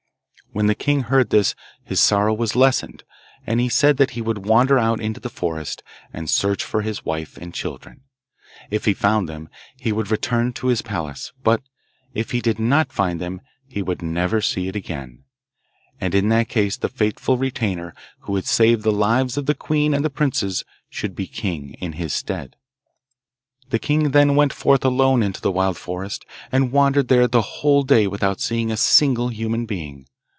[0.53, 1.55] When the king heard this
[1.85, 3.05] his sorrow was lessened,
[3.47, 5.81] and he said that he would wander out into the forest
[6.11, 8.01] and search for his wife and children.
[8.69, 11.61] If he found them he would return to his palace; but
[12.13, 15.23] if he did not find them he would never see it again,
[16.01, 17.93] and in that case the faithful retainer
[18.23, 21.93] who had saved the lives of the queen and the princes should be king in
[21.93, 22.57] his stead.
[23.69, 27.83] The king then went forth alone into the wild forest, and wandered there the whole
[27.83, 30.07] day without seeing a single human being.